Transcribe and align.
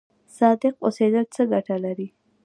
صادق 0.37 0.75
اوسیدل 0.85 1.25
څه 1.35 1.41
ګټه 1.51 1.75
لري؟ 1.85 2.07